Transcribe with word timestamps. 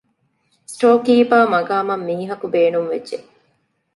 ސްޓޯރ 0.71 0.95
ކީޕަރ 1.05 1.43
މަޤާމަށް 1.53 2.05
މީހަކު 2.07 2.45
ބޭނުންވެއްްޖެ 2.53 3.17